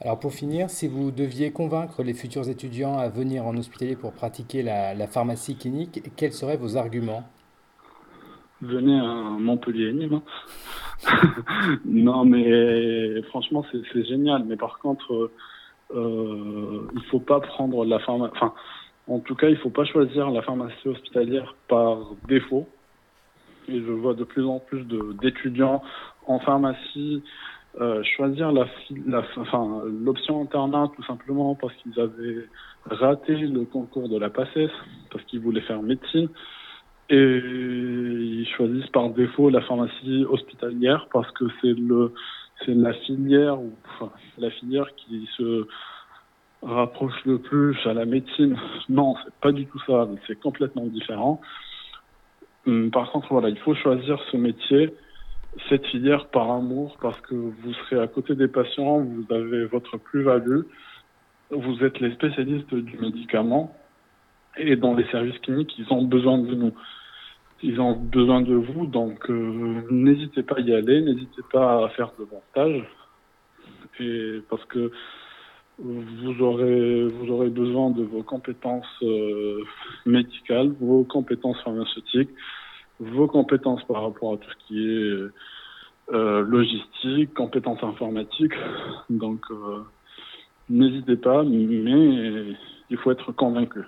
Alors 0.00 0.20
pour 0.20 0.32
finir, 0.32 0.68
si 0.68 0.88
vous 0.88 1.10
deviez 1.10 1.52
convaincre 1.52 2.02
les 2.02 2.12
futurs 2.12 2.48
étudiants 2.48 2.98
à 2.98 3.08
venir 3.08 3.46
en 3.46 3.56
hospitalier 3.56 3.96
pour 3.96 4.12
pratiquer 4.12 4.62
la, 4.62 5.06
pharmacie 5.06 5.56
clinique, 5.56 6.02
quels 6.16 6.32
seraient 6.32 6.58
vos 6.58 6.76
arguments? 6.76 7.24
Venez 8.60 8.98
à 8.98 9.04
Montpellier, 9.38 9.92
Nîmes. 9.92 10.20
non, 11.84 12.24
mais 12.24 13.22
franchement, 13.22 13.64
c'est 13.70 14.04
génial. 14.04 14.44
Mais 14.44 14.56
par 14.56 14.78
contre, 14.78 15.30
euh, 15.94 16.88
il 16.94 17.02
faut 17.10 17.20
pas 17.20 17.40
prendre 17.40 17.84
la 17.84 17.98
pharmacie. 18.00 18.32
Enfin, 18.36 18.54
en 19.08 19.20
tout 19.20 19.34
cas, 19.34 19.48
il 19.48 19.56
faut 19.56 19.70
pas 19.70 19.84
choisir 19.84 20.30
la 20.30 20.42
pharmacie 20.42 20.88
hospitalière 20.88 21.54
par 21.68 21.98
défaut. 22.28 22.66
Et 23.68 23.80
je 23.80 23.92
vois 23.92 24.14
de 24.14 24.24
plus 24.24 24.44
en 24.44 24.58
plus 24.58 24.84
d'étudiants 25.20 25.82
en 26.26 26.38
pharmacie 26.40 27.22
euh, 27.80 28.02
choisir 28.16 28.52
la, 28.52 28.66
la 29.06 29.22
enfin 29.36 29.82
l'option 30.02 30.40
internat 30.40 30.90
tout 30.96 31.02
simplement 31.02 31.54
parce 31.54 31.74
qu'ils 31.74 32.00
avaient 32.00 32.48
raté 32.86 33.36
le 33.36 33.64
concours 33.64 34.08
de 34.08 34.18
la 34.18 34.30
PACES 34.30 34.70
parce 35.10 35.22
qu'ils 35.24 35.40
voulaient 35.40 35.60
faire 35.60 35.82
médecine 35.82 36.30
et 37.10 37.38
ils 37.44 38.48
choisissent 38.56 38.88
par 38.88 39.10
défaut 39.10 39.50
la 39.50 39.60
pharmacie 39.60 40.24
hospitalière 40.26 41.06
parce 41.12 41.30
que 41.32 41.44
c'est 41.60 41.74
le 41.74 42.14
c'est 42.64 42.74
la 42.74 42.94
filière 42.94 43.60
ou 43.60 43.72
enfin, 43.84 44.10
la 44.38 44.50
filière 44.50 44.88
qui 44.96 45.28
se 45.36 45.66
rapproche 46.66 47.24
le 47.24 47.38
plus 47.38 47.76
à 47.86 47.94
la 47.94 48.04
médecine. 48.04 48.56
Non, 48.88 49.14
c'est 49.24 49.34
pas 49.40 49.52
du 49.52 49.66
tout 49.66 49.80
ça, 49.86 50.08
c'est 50.26 50.38
complètement 50.40 50.86
différent. 50.86 51.40
Hum, 52.66 52.90
par 52.90 53.10
contre, 53.12 53.28
voilà, 53.30 53.48
il 53.48 53.58
faut 53.58 53.74
choisir 53.74 54.18
ce 54.30 54.36
métier 54.36 54.92
cette 55.68 55.86
filière 55.86 56.26
par 56.26 56.50
amour 56.50 56.96
parce 57.00 57.18
que 57.22 57.34
vous 57.34 57.72
serez 57.72 58.00
à 58.00 58.06
côté 58.06 58.34
des 58.34 58.48
patients, 58.48 58.98
vous 58.98 59.24
avez 59.30 59.64
votre 59.64 59.96
plus-value, 59.96 60.62
vous 61.50 61.84
êtes 61.84 61.98
les 62.00 62.12
spécialistes 62.12 62.74
du 62.74 62.98
médicament 62.98 63.74
et 64.58 64.76
dans 64.76 64.94
les 64.94 65.06
services 65.06 65.38
cliniques, 65.38 65.74
ils 65.78 65.92
ont 65.92 66.02
besoin 66.02 66.38
de 66.38 66.54
nous. 66.54 66.72
Ils 67.62 67.80
ont 67.80 67.92
besoin 67.92 68.42
de 68.42 68.54
vous, 68.54 68.86
donc 68.86 69.30
euh, 69.30 69.82
n'hésitez 69.90 70.42
pas 70.42 70.56
à 70.56 70.60
y 70.60 70.74
aller, 70.74 71.00
n'hésitez 71.00 71.42
pas 71.50 71.84
à 71.84 71.88
faire 71.90 72.12
de 72.18 72.24
bons 72.24 72.42
stages, 72.50 72.84
et 73.98 74.42
parce 74.50 74.64
que 74.66 74.92
vous 75.78 76.40
aurez 76.40 77.06
vous 77.06 77.30
aurez 77.30 77.50
besoin 77.50 77.90
de 77.90 78.02
vos 78.02 78.22
compétences 78.22 78.86
euh, 79.02 79.62
médicales, 80.06 80.72
vos 80.80 81.04
compétences 81.04 81.60
pharmaceutiques, 81.62 82.30
vos 82.98 83.26
compétences 83.26 83.84
par 83.84 84.02
rapport 84.02 84.34
à 84.34 84.36
tout 84.38 84.50
ce 84.50 84.66
qui 84.66 84.78
est 84.78 86.12
euh, 86.14 86.40
logistique, 86.42 87.34
compétences 87.34 87.82
informatiques. 87.82 88.54
Donc, 89.10 89.40
euh, 89.50 89.82
n'hésitez 90.70 91.16
pas, 91.16 91.42
mais 91.42 91.58
il 91.58 92.96
faut 92.96 93.10
être 93.10 93.32
convaincu. 93.32 93.80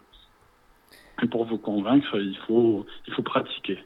Et 1.22 1.27
pour 1.27 1.46
vous 1.46 1.59
convaincre, 1.59 2.16
il 2.16 2.37
faut, 2.46 2.87
il 3.07 3.14
faut 3.14 3.22
pratiquer. 3.22 3.79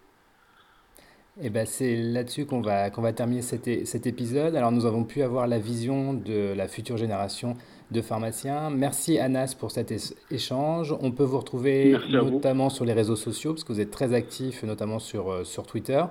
Eh 1.40 1.48
ben 1.48 1.64
c'est 1.64 1.96
là-dessus 1.96 2.44
qu'on 2.44 2.60
va, 2.60 2.90
qu'on 2.90 3.00
va 3.00 3.14
terminer 3.14 3.40
cet, 3.40 3.86
cet, 3.86 4.06
épisode. 4.06 4.54
Alors 4.54 4.70
nous 4.70 4.84
avons 4.84 5.04
pu 5.04 5.22
avoir 5.22 5.46
la 5.46 5.58
vision 5.58 6.12
de 6.12 6.52
la 6.54 6.68
future 6.68 6.98
génération 6.98 7.56
de 7.92 8.02
pharmaciens. 8.02 8.70
Merci 8.70 9.18
Anas 9.18 9.54
pour 9.58 9.70
cet 9.70 9.92
échange. 10.30 10.94
On 11.00 11.10
peut 11.10 11.24
vous 11.24 11.38
retrouver 11.38 11.96
notamment 12.10 12.68
sur 12.68 12.84
les 12.84 12.92
réseaux 12.92 13.16
sociaux 13.16 13.52
parce 13.52 13.64
que 13.64 13.72
vous 13.72 13.80
êtes 13.80 13.90
très 13.90 14.14
actif, 14.14 14.62
notamment 14.62 14.98
sur, 14.98 15.30
euh, 15.30 15.44
sur 15.44 15.66
Twitter. 15.66 16.02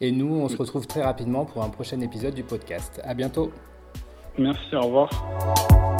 Et 0.00 0.12
nous, 0.12 0.34
on 0.34 0.48
se 0.48 0.56
retrouve 0.56 0.86
très 0.86 1.02
rapidement 1.02 1.44
pour 1.44 1.62
un 1.62 1.68
prochain 1.68 2.00
épisode 2.00 2.34
du 2.34 2.42
podcast. 2.42 3.00
À 3.04 3.14
bientôt. 3.14 3.52
Merci, 4.38 4.74
au 4.74 4.82
revoir. 4.82 5.93